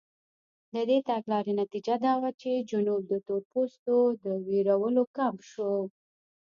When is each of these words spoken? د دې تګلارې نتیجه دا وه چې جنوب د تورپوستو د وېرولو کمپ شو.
د 0.73 0.75
دې 0.89 0.97
تګلارې 1.09 1.53
نتیجه 1.61 1.95
دا 2.05 2.13
وه 2.21 2.31
چې 2.41 2.51
جنوب 2.69 3.01
د 3.07 3.13
تورپوستو 3.27 3.97
د 4.23 4.25
وېرولو 4.47 5.03
کمپ 5.17 5.39
شو. 5.51 5.73